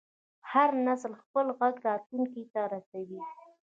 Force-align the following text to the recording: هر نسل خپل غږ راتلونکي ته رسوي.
هر 0.51 0.69
نسل 0.87 1.11
خپل 1.21 1.45
غږ 1.59 1.75
راتلونکي 1.87 2.43
ته 2.53 2.61
رسوي. 2.73 3.21